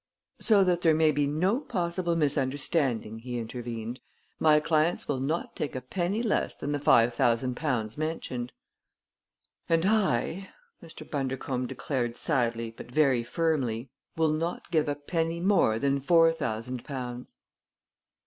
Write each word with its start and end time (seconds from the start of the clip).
"So 0.39 0.63
that 0.63 0.81
there 0.81 0.95
may 0.95 1.11
be 1.11 1.27
no 1.27 1.59
possible 1.59 2.15
misunderstanding," 2.15 3.19
he 3.19 3.37
intervened, 3.37 3.99
"my 4.39 4.59
clients 4.59 5.07
will 5.07 5.19
take 5.53 5.75
not 5.75 5.77
a 5.77 5.81
penny 5.87 6.23
less 6.23 6.55
than 6.55 6.71
the 6.71 6.79
five 6.79 7.13
thousand 7.13 7.55
pounds 7.55 7.99
mentioned." 7.99 8.51
"And 9.69 9.85
I," 9.85 10.49
Mr. 10.81 11.07
Bundercombe 11.07 11.67
declared 11.67 12.17
sadly 12.17 12.71
but 12.75 12.89
very 12.89 13.23
firmly, 13.23 13.91
"will 14.17 14.31
not 14.33 14.71
give 14.71 14.89
a 14.89 14.95
penny 14.95 15.39
more 15.39 15.77
than 15.77 15.99
four 15.99 16.33
thousand 16.33 16.83
pounds." 16.83 17.35